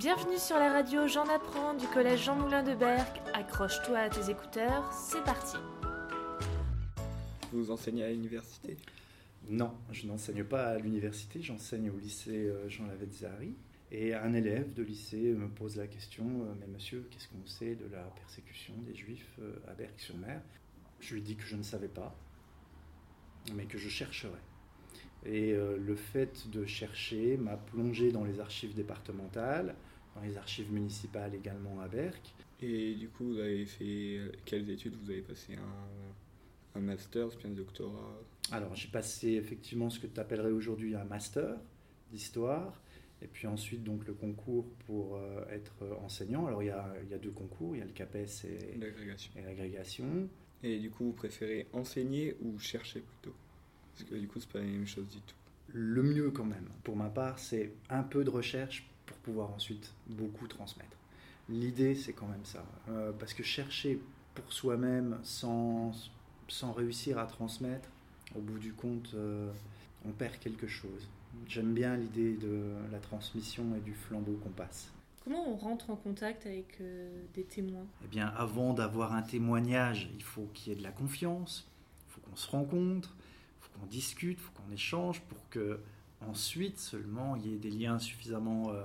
Bienvenue 0.00 0.38
sur 0.38 0.56
la 0.56 0.72
radio 0.72 1.06
J'en 1.06 1.28
apprends 1.28 1.74
du 1.74 1.86
collège 1.86 2.24
Jean 2.24 2.34
Moulin 2.34 2.62
de 2.62 2.74
Berck. 2.74 3.20
Accroche-toi 3.34 3.98
à 3.98 4.08
tes 4.08 4.30
écouteurs, 4.30 4.90
c'est 4.94 5.22
parti. 5.24 5.58
Vous 7.52 7.70
enseignez 7.70 8.04
à 8.04 8.10
l'université? 8.10 8.78
Non, 9.50 9.74
je 9.92 10.06
n'enseigne 10.06 10.42
pas 10.42 10.68
à 10.68 10.78
l'université, 10.78 11.42
j'enseigne 11.42 11.90
au 11.90 11.98
lycée 11.98 12.46
euh, 12.46 12.66
Jean 12.70 12.86
Lavezzari. 12.86 13.54
Et 13.92 14.14
un 14.14 14.32
élève 14.32 14.72
de 14.72 14.82
lycée 14.82 15.34
me 15.34 15.50
pose 15.50 15.76
la 15.76 15.86
question 15.86 16.24
euh, 16.24 16.54
Mais 16.58 16.66
monsieur, 16.66 17.06
qu'est-ce 17.10 17.28
qu'on 17.28 17.46
sait 17.46 17.74
de 17.74 17.84
la 17.92 18.04
persécution 18.04 18.72
des 18.86 18.94
juifs 18.94 19.36
euh, 19.42 19.52
à 19.68 19.74
Berck-sur-Mer? 19.74 20.40
Je 21.00 21.12
lui 21.12 21.20
dis 21.20 21.36
que 21.36 21.44
je 21.44 21.56
ne 21.56 21.62
savais 21.62 21.88
pas, 21.88 22.16
mais 23.52 23.66
que 23.66 23.76
je 23.76 23.90
chercherais. 23.90 24.40
Et 25.26 25.52
le 25.54 25.96
fait 25.96 26.48
de 26.50 26.64
chercher 26.64 27.36
m'a 27.36 27.56
plongé 27.56 28.10
dans 28.10 28.24
les 28.24 28.40
archives 28.40 28.74
départementales, 28.74 29.74
dans 30.14 30.22
les 30.22 30.38
archives 30.38 30.72
municipales 30.72 31.34
également 31.34 31.80
à 31.80 31.88
Berck. 31.88 32.34
Et 32.62 32.94
du 32.94 33.08
coup, 33.08 33.24
vous 33.26 33.38
avez 33.38 33.66
fait 33.66 34.20
quelles 34.44 34.70
études 34.70 34.96
Vous 35.02 35.10
avez 35.10 35.22
passé 35.22 35.54
un, 35.54 36.78
un 36.78 36.82
master, 36.82 37.28
puis 37.28 37.48
un 37.48 37.52
doctorat? 37.52 38.20
Alors, 38.52 38.74
j'ai 38.74 38.88
passé 38.88 39.32
effectivement 39.32 39.90
ce 39.90 40.00
que 40.00 40.06
tu 40.06 40.18
appellerais 40.18 40.50
aujourd'hui 40.50 40.94
un 40.94 41.04
master 41.04 41.56
d'histoire. 42.10 42.80
Et 43.22 43.26
puis 43.26 43.46
ensuite, 43.46 43.84
donc, 43.84 44.06
le 44.06 44.14
concours 44.14 44.66
pour 44.86 45.16
euh, 45.16 45.44
être 45.50 45.74
enseignant. 46.02 46.46
Alors, 46.46 46.62
il 46.62 46.66
y, 46.66 46.70
a, 46.70 46.94
il 47.04 47.10
y, 47.10 47.14
a, 47.14 47.18
deux 47.18 47.30
concours. 47.30 47.76
Il 47.76 47.80
y 47.80 47.82
a 47.82 47.84
le 47.84 47.92
CAPES 47.92 48.44
et 48.44 49.42
l'agrégation. 49.42 50.28
Et, 50.62 50.78
du 50.78 50.90
coup, 50.90 51.04
vous 51.04 51.12
préférez 51.12 51.66
enseigner 51.72 52.36
ou 52.40 52.58
chercher 52.58 53.00
plutôt? 53.00 53.34
Parce 53.94 54.08
que 54.08 54.14
du 54.14 54.28
coup, 54.28 54.40
c'est 54.40 54.50
pas 54.50 54.58
la 54.58 54.64
même 54.64 54.86
chose 54.86 55.08
du 55.08 55.20
tout. 55.20 55.34
Le 55.72 56.02
mieux 56.02 56.30
quand 56.30 56.44
même, 56.44 56.68
pour 56.82 56.96
ma 56.96 57.08
part, 57.08 57.38
c'est 57.38 57.72
un 57.88 58.02
peu 58.02 58.24
de 58.24 58.30
recherche 58.30 58.88
pour 59.06 59.16
pouvoir 59.18 59.50
ensuite 59.52 59.92
beaucoup 60.08 60.46
transmettre. 60.48 60.96
L'idée, 61.48 61.94
c'est 61.94 62.12
quand 62.12 62.26
même 62.26 62.44
ça. 62.44 62.64
Euh, 62.88 63.12
parce 63.12 63.34
que 63.34 63.42
chercher 63.42 64.00
pour 64.34 64.52
soi-même 64.52 65.18
sans, 65.22 65.92
sans 66.48 66.72
réussir 66.72 67.18
à 67.18 67.26
transmettre, 67.26 67.88
au 68.34 68.40
bout 68.40 68.58
du 68.58 68.72
compte, 68.72 69.12
euh, 69.14 69.50
on 70.04 70.10
perd 70.10 70.38
quelque 70.38 70.66
chose. 70.66 71.08
J'aime 71.46 71.74
bien 71.74 71.96
l'idée 71.96 72.34
de 72.34 72.72
la 72.90 72.98
transmission 72.98 73.64
et 73.76 73.80
du 73.80 73.92
flambeau 73.92 74.38
qu'on 74.42 74.50
passe. 74.50 74.92
Comment 75.24 75.48
on 75.48 75.56
rentre 75.56 75.90
en 75.90 75.96
contact 75.96 76.46
avec 76.46 76.78
euh, 76.80 77.22
des 77.34 77.44
témoins? 77.44 77.86
Eh 78.04 78.08
bien, 78.08 78.28
avant 78.28 78.72
d'avoir 78.72 79.12
un 79.12 79.22
témoignage, 79.22 80.10
il 80.16 80.22
faut 80.22 80.48
qu'il 80.54 80.72
y 80.72 80.76
ait 80.76 80.78
de 80.78 80.82
la 80.82 80.92
confiance, 80.92 81.68
il 82.08 82.12
faut 82.12 82.20
qu'on 82.22 82.36
se 82.36 82.50
rencontre, 82.50 83.14
qu'on 83.80 83.86
discute, 83.86 84.38
faut 84.38 84.52
qu'on 84.52 84.72
échange 84.72 85.20
pour 85.22 85.48
que 85.48 85.80
ensuite 86.26 86.78
seulement 86.78 87.36
il 87.36 87.46
y 87.46 87.54
ait 87.54 87.58
des 87.58 87.70
liens 87.70 87.98
suffisamment 87.98 88.70
euh, 88.70 88.82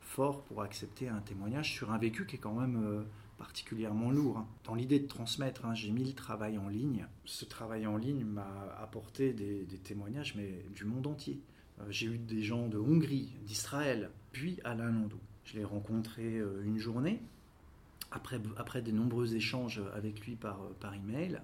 forts 0.00 0.42
pour 0.44 0.62
accepter 0.62 1.08
un 1.08 1.20
témoignage 1.20 1.72
sur 1.72 1.92
un 1.92 1.98
vécu 1.98 2.26
qui 2.26 2.36
est 2.36 2.38
quand 2.38 2.54
même 2.54 2.82
euh, 2.82 3.02
particulièrement 3.36 4.10
lourd. 4.10 4.38
Hein. 4.38 4.46
Dans 4.64 4.74
l'idée 4.74 4.98
de 4.98 5.06
transmettre, 5.06 5.66
hein, 5.66 5.74
j'ai 5.74 5.90
mis 5.90 6.04
le 6.04 6.14
travail 6.14 6.58
en 6.58 6.68
ligne. 6.68 7.06
Ce 7.24 7.44
travail 7.44 7.86
en 7.86 7.96
ligne 7.96 8.24
m'a 8.24 8.74
apporté 8.80 9.32
des, 9.32 9.64
des 9.64 9.78
témoignages, 9.78 10.34
mais 10.34 10.64
du 10.74 10.84
monde 10.84 11.06
entier. 11.06 11.40
Euh, 11.80 11.84
j'ai 11.90 12.06
eu 12.06 12.18
des 12.18 12.42
gens 12.42 12.68
de 12.68 12.78
Hongrie, 12.78 13.32
d'Israël, 13.42 14.10
puis 14.32 14.58
Alain 14.64 14.90
Landau. 14.90 15.20
Je 15.44 15.56
l'ai 15.56 15.64
rencontré 15.64 16.42
une 16.62 16.76
journée, 16.76 17.22
après, 18.10 18.38
après 18.58 18.82
de 18.82 18.92
nombreux 18.92 19.34
échanges 19.34 19.80
avec 19.94 20.20
lui 20.26 20.36
par, 20.36 20.58
par 20.78 20.92
email, 20.94 21.40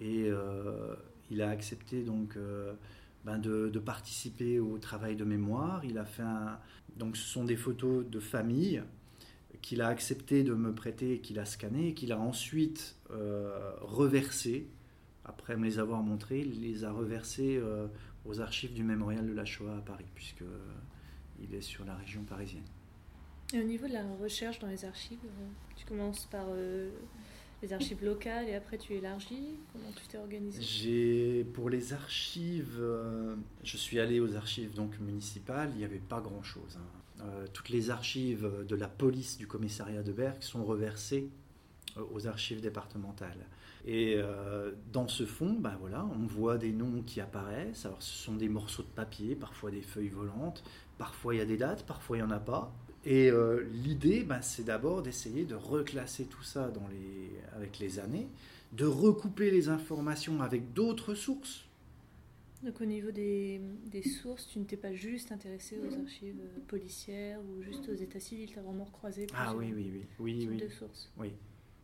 et 0.00 0.28
il 1.30 1.42
a 1.42 1.50
accepté 1.50 2.02
donc 2.02 2.36
ben 3.24 3.38
de, 3.38 3.78
participer 3.78 4.60
au 4.60 4.78
travail 4.78 5.16
de 5.16 5.24
mémoire. 5.24 5.84
Il 5.84 5.98
a 5.98 6.04
fait 6.04 6.22
donc 6.96 7.16
ce 7.16 7.26
sont 7.26 7.44
des 7.44 7.56
photos 7.56 8.04
de 8.06 8.20
famille 8.20 8.82
qu'il 9.62 9.82
a 9.82 9.88
accepté 9.88 10.44
de 10.44 10.54
me 10.54 10.74
prêter, 10.74 11.18
qu'il 11.20 11.38
a 11.38 11.44
scanné, 11.44 11.94
qu'il 11.94 12.12
a 12.12 12.18
ensuite 12.18 12.96
euh, 13.10 13.72
reversé, 13.80 14.68
après 15.24 15.56
me 15.56 15.64
les 15.64 15.78
avoir 15.78 16.02
montrées, 16.02 16.40
il 16.40 16.62
les 16.62 16.84
a 16.84 16.92
reversées 16.92 17.58
euh, 17.58 17.86
aux 18.24 18.40
archives 18.40 18.72
du 18.72 18.82
mémorial 18.82 19.26
de 19.26 19.32
la 19.32 19.44
Shoah 19.44 19.76
à 19.76 19.80
Paris, 19.80 20.06
puisque 20.14 20.42
euh, 20.42 20.58
il 21.42 21.54
est 21.54 21.60
sur 21.60 21.84
la 21.84 21.94
région 21.96 22.22
parisienne. 22.22 22.64
Et 23.52 23.60
au 23.60 23.64
niveau 23.64 23.86
de 23.86 23.94
la 23.94 24.04
recherche 24.20 24.58
dans 24.58 24.68
les 24.68 24.84
archives, 24.84 25.18
tu 25.74 25.86
commences 25.86 26.26
par 26.26 26.46
les 27.62 27.72
archives 27.72 28.04
locales 28.04 28.48
et 28.48 28.54
après 28.54 28.78
tu 28.78 28.94
élargis 28.94 29.56
Comment 29.72 29.90
tu 29.96 30.06
t'es 30.06 30.18
organisé? 30.18 30.62
J'ai 30.62 31.44
pour 31.44 31.70
les 31.70 31.92
archives, 31.92 32.80
je 33.64 33.76
suis 33.76 33.98
allé 34.00 34.20
aux 34.20 34.36
archives 34.36 34.74
donc 34.74 34.98
municipales. 35.00 35.70
Il 35.72 35.78
n'y 35.78 35.84
avait 35.84 35.98
pas 35.98 36.20
grand 36.20 36.42
chose. 36.42 36.78
Hein. 36.78 37.24
toutes 37.52 37.68
les 37.70 37.90
archives 37.90 38.48
de 38.66 38.76
la 38.76 38.88
police 38.88 39.38
du 39.38 39.46
commissariat 39.46 40.02
de 40.02 40.12
Berck 40.12 40.42
sont 40.42 40.64
reversées 40.64 41.28
aux 42.12 42.26
archives 42.26 42.60
départementales. 42.60 43.46
Et 43.86 44.16
euh, 44.16 44.72
dans 44.92 45.08
ce 45.08 45.24
fond, 45.24 45.56
ben 45.58 45.76
voilà, 45.80 46.04
on 46.04 46.26
voit 46.26 46.58
des 46.58 46.72
noms 46.72 47.02
qui 47.06 47.20
apparaissent. 47.20 47.86
Alors, 47.86 48.02
ce 48.02 48.24
sont 48.24 48.34
des 48.34 48.48
morceaux 48.48 48.82
de 48.82 48.88
papier, 48.88 49.34
parfois 49.34 49.70
des 49.70 49.82
feuilles 49.82 50.08
volantes, 50.08 50.62
parfois 50.98 51.34
il 51.34 51.38
y 51.38 51.40
a 51.40 51.46
des 51.46 51.56
dates, 51.56 51.86
parfois 51.86 52.16
il 52.16 52.20
n'y 52.20 52.26
en 52.26 52.30
a 52.30 52.40
pas. 52.40 52.72
Et 53.04 53.30
euh, 53.30 53.64
l'idée, 53.84 54.22
ben, 54.22 54.42
c'est 54.42 54.64
d'abord 54.64 55.02
d'essayer 55.02 55.44
de 55.44 55.54
reclasser 55.54 56.24
tout 56.24 56.42
ça 56.42 56.68
dans 56.68 56.86
les, 56.88 57.30
avec 57.56 57.78
les 57.78 57.98
années, 57.98 58.28
de 58.72 58.84
recouper 58.84 59.50
les 59.50 59.68
informations 59.68 60.42
avec 60.42 60.72
d'autres 60.72 61.14
sources. 61.14 61.64
Donc 62.62 62.80
au 62.80 62.84
niveau 62.84 63.12
des, 63.12 63.60
des 63.86 64.02
sources, 64.02 64.48
tu 64.48 64.58
ne 64.58 64.64
t'es 64.64 64.76
pas 64.76 64.92
juste 64.92 65.30
intéressé 65.30 65.78
aux 65.78 65.94
archives 66.00 66.40
policières 66.66 67.38
ou 67.40 67.62
juste 67.62 67.88
aux 67.88 67.94
états 67.94 68.18
civils, 68.18 68.50
tu 68.50 68.58
as 68.58 68.62
vraiment 68.62 68.84
croisé 68.86 69.28
ah, 69.32 69.54
oui, 69.56 69.72
oui, 69.74 69.92
oui, 69.92 70.06
oui, 70.18 70.48
oui. 70.50 70.56
de 70.56 70.68
sources. 70.68 71.08
Oui, 71.18 71.30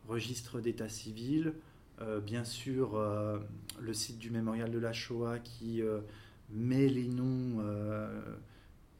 registre 0.08 0.60
d'état 0.60 0.88
civil, 0.88 1.54
euh, 2.00 2.20
bien 2.20 2.44
sûr, 2.44 2.96
euh, 2.96 3.38
le 3.80 3.94
site 3.94 4.18
du 4.18 4.30
mémorial 4.30 4.70
de 4.70 4.78
la 4.78 4.92
Shoah 4.92 5.38
qui 5.38 5.80
euh, 5.80 6.00
met 6.50 6.88
les 6.88 7.06
noms 7.06 7.62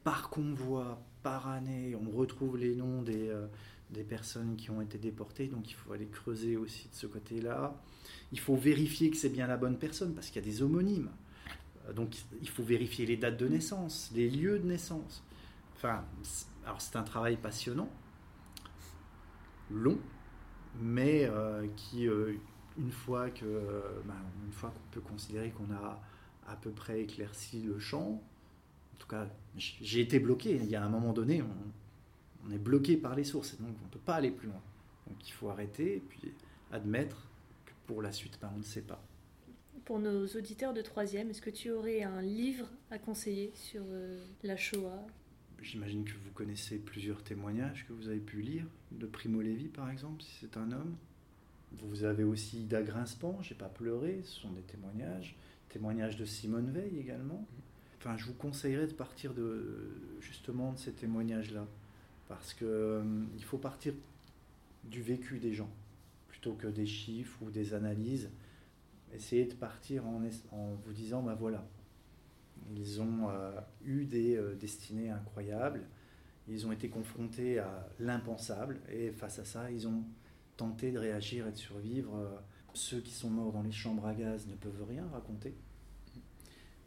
par 0.05 0.31
convoi, 0.31 1.03
par 1.25 1.49
année. 1.49 1.97
On 1.97 2.17
retrouve 2.17 2.57
les 2.57 2.77
noms 2.77 3.03
des, 3.03 3.35
des, 3.91 4.05
personnes 4.05 4.55
qui 4.55 4.71
ont 4.71 4.81
été 4.81 4.99
déportées, 4.99 5.49
donc 5.49 5.69
il 5.69 5.75
faut 5.75 5.93
aller 5.93 6.07
creuser 6.07 6.57
aussi 6.57 6.89
de 6.89 6.95
ce 6.95 7.09
côté-là. 7.09 7.75
Il 8.31 8.39
faut 8.39 8.55
vérifier 8.55 9.11
que 9.11 9.17
c'est 9.17 9.31
bien 9.31 9.49
la 9.49 9.57
bonne 9.57 9.79
personne 9.79 10.15
parce 10.15 10.29
qu'il 10.29 10.37
y 10.37 10.45
a 10.45 10.49
des 10.49 10.63
homonymes. 10.63 11.11
Donc 11.97 12.15
il 12.41 12.49
faut 12.49 12.63
vérifier 12.63 13.07
les 13.07 13.17
dates 13.17 13.37
de 13.37 13.49
naissance, 13.49 14.11
les 14.15 14.31
lieux 14.31 14.61
de 14.61 14.67
naissance. 14.67 15.25
Enfin, 15.77 16.05
alors 16.65 16.81
c'est 16.81 16.97
un 16.97 17.03
travail 17.03 17.37
passionnant, 17.37 17.91
long, 19.71 19.99
mais 20.81 21.29
qui 21.77 22.07
une 22.79 22.93
fois 22.93 23.31
que 23.31 23.45
ben, 24.05 24.15
une 24.47 24.53
fois 24.53 24.71
qu'on 24.71 24.91
peut 24.91 25.01
considérer 25.01 25.51
qu'on 25.51 25.73
a 25.75 26.01
à 26.47 26.57
peu 26.57 26.71
près 26.71 27.01
éclairci 27.03 27.63
le 27.63 27.79
champ, 27.79 28.23
en 28.95 28.97
tout 28.99 29.09
cas, 29.09 29.29
j'ai 29.57 30.01
été 30.01 30.19
bloqué. 30.19 30.57
Il 30.57 30.67
y 30.67 30.77
a 30.77 30.85
un 30.85 30.89
moment 30.89 31.13
donné, 31.13 31.43
on, 31.43 32.51
est 32.51 32.59
bloqué 32.59 32.97
par 32.97 33.15
les 33.15 33.25
sources, 33.25 33.55
et 33.55 33.57
donc 33.57 33.75
on 33.83 33.87
ne 33.87 33.91
peut 33.91 33.99
pas 33.99 34.15
aller 34.15 34.31
plus 34.31 34.49
loin. 34.49 34.61
Donc 35.07 35.29
il 35.29 35.33
faut 35.33 35.49
arrêter 35.49 35.97
et 35.97 36.01
puis 36.01 36.33
admettre 36.73 37.29
que 37.67 37.73
pour 37.87 38.03
la 38.03 38.13
suite, 38.13 38.39
ben, 38.41 38.51
on 38.55 38.59
ne 38.59 38.63
sait 38.63 38.83
pas. 38.83 39.03
Pour 39.85 39.99
nos 39.99 40.27
auditeurs 40.27 40.73
de 40.73 40.81
troisième, 40.81 41.31
est-ce 41.31 41.43
que 41.43 41.51
tu 41.51 41.71
aurais 41.71 42.03
un 42.03 42.23
livre 42.23 42.67
à 42.91 42.99
conseiller 42.99 43.51
sur 43.55 43.83
euh, 43.87 44.25
la 44.43 44.57
Shoah? 44.57 45.07
J'imagine 45.61 46.05
que 46.05 46.13
vous 46.13 46.31
connaissez 46.35 46.79
plusieurs 46.79 47.23
témoignages 47.23 47.87
que 47.87 47.93
vous 47.93 48.09
avez 48.09 48.21
pu 48.21 48.41
lire, 48.41 48.67
de 48.93 49.07
Primo 49.07 49.41
Levi 49.41 49.69
par 49.69 49.91
exemple, 49.91 50.23
si 50.23 50.33
c'est 50.41 50.57
un 50.57 50.73
homme. 50.73 50.97
Vous 51.73 52.05
avez 52.05 52.25
aussi 52.25 52.63
Ida 52.63 52.83
Grinspan, 52.83 53.39
J'ai 53.43 53.55
pas 53.55 53.69
pleuré, 53.69 54.21
ce 54.25 54.41
sont 54.41 54.53
des 54.53 54.63
témoignages. 54.63 55.37
Témoignages 55.71 56.17
de 56.17 56.25
Simone 56.25 56.71
Veil 56.71 56.99
également. 56.99 57.47
Enfin, 58.05 58.19
je 58.19 58.27
vous 58.27 58.35
conseillerais 58.35 58.87
de 58.87 58.93
partir 58.93 59.33
de, 59.33 59.97
justement 60.21 60.73
de 60.73 60.79
ces 60.79 60.93
témoignages-là. 60.93 61.67
Parce 62.29 62.53
qu'il 62.53 62.67
euh, 62.67 63.25
il 63.35 63.43
faut 63.43 63.57
partir 63.57 63.95
du 64.85 65.01
vécu 65.01 65.39
des 65.39 65.55
gens, 65.55 65.71
plutôt 66.29 66.53
que 66.53 66.67
des 66.67 66.85
chiffres 66.85 67.39
ou 67.41 67.51
des 67.51 67.73
analyses. 67.73 68.29
Essayez 69.15 69.47
de 69.47 69.55
partir 69.55 70.07
en, 70.07 70.21
vous 70.85 70.93
disant, 70.93 71.23
ben 71.23 71.35
voilà, 71.35 71.67
ils 72.77 73.01
ont 73.01 73.31
euh, 73.31 73.59
eu 73.87 74.05
des 74.05 74.37
euh, 74.37 74.55
destinées 74.55 75.09
incroyables, 75.09 75.81
ils 76.47 76.67
ont 76.67 76.73
été 76.73 76.91
confrontés 76.91 77.59
à 77.59 77.89
l'impensable, 78.01 78.81
et 78.91 79.13
face 79.13 79.39
à 79.39 79.47
ça, 79.47 79.71
ils 79.71 79.89
ont 79.89 80.05
tenter 80.59 80.93
de 80.93 80.99
réagir 80.99 81.47
et 81.49 81.53
de 81.53 81.57
survivre. 81.57 82.43
Ceux 82.75 83.01
qui 83.01 83.13
sont 83.13 83.31
morts 83.31 83.53
dans 83.53 83.63
les 83.63 83.73
chambres 83.73 84.07
à 84.07 84.15
gaz 84.15 84.47
ne 84.47 84.55
peuvent 84.55 84.85
rien 84.87 85.07
raconter. 85.09 85.55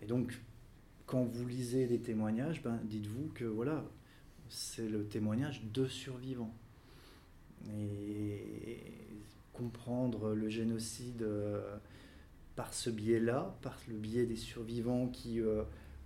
Et 0.01 0.05
donc, 0.05 0.39
quand 1.07 1.23
vous 1.23 1.47
lisez 1.47 1.87
des 1.87 1.99
témoignages, 1.99 2.61
ben, 2.61 2.79
dites-vous 2.83 3.31
que 3.33 3.45
voilà, 3.45 3.83
c'est 4.49 4.87
le 4.87 5.05
témoignage 5.05 5.63
de 5.73 5.87
survivants. 5.87 6.53
Et 7.73 8.77
comprendre 9.53 10.35
le 10.35 10.49
génocide 10.49 11.23
euh, 11.23 11.77
par 12.55 12.73
ce 12.73 12.89
biais-là, 12.89 13.55
par 13.61 13.77
le 13.87 13.95
biais 13.95 14.25
des 14.25 14.35
survivants 14.35 15.07
qui 15.07 15.39
euh, 15.39 15.63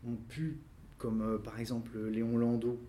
ont 0.07 0.15
pu, 0.29 0.59
comme 0.97 1.41
par 1.43 1.59
exemple 1.59 1.99
Léon 2.07 2.37
Landau, 2.37 2.79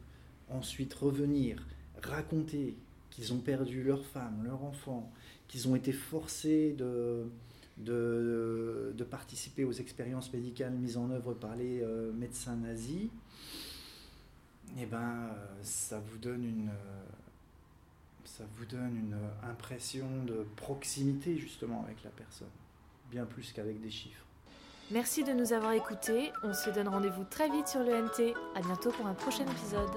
ensuite 0.49 0.93
revenir, 0.95 1.67
raconter 2.03 2.77
qu'ils 3.11 3.33
ont 3.33 3.39
perdu 3.39 3.83
leur 3.83 4.05
femme, 4.05 4.45
leur 4.45 4.63
enfant, 4.65 5.11
qu'ils 5.49 5.67
ont 5.69 5.77
été 5.77 5.93
forcés 5.93 6.75
de, 6.79 7.25
de, 7.79 8.95
participer 9.11 9.65
aux 9.65 9.73
expériences 9.73 10.33
médicales 10.33 10.73
mises 10.73 10.97
en 10.97 11.11
œuvre 11.11 11.35
par 11.35 11.55
les 11.57 11.83
euh, 11.83 12.13
médecins 12.13 12.57
nazis, 12.57 13.11
eh 14.79 14.87
ben, 14.87 15.31
ça 15.63 15.99
vous 15.99 16.19
donne 16.19 16.45
une, 16.45 16.71
ça 18.25 18.45
vous 18.57 18.65
donne 18.65 18.97
une 18.97 19.17
impression 19.51 20.25
de 20.25 20.47
proximité 20.57 21.37
justement 21.37 21.85
avec 21.85 22.03
la 22.05 22.11
personne, 22.11 22.49
bien 23.11 23.27
plus 23.27 23.53
qu'avec 23.53 23.81
des 23.83 23.91
chiffres. 23.91 24.25
Merci 24.91 25.25
de 25.25 25.33
nous 25.33 25.53
avoir 25.53 25.73
écoutés. 25.73 26.33
On 26.43 26.53
se 26.53 26.71
donne 26.71 26.89
rendez-vous 26.89 27.25
très 27.25 27.49
vite 27.49 27.69
sur 27.69 27.81
le 27.81 27.93
NT. 27.93 28.35
À 28.55 28.61
bientôt 28.61 28.91
pour 28.91 29.07
un 29.07 29.15
prochain 29.15 29.45
épisode. 29.45 29.91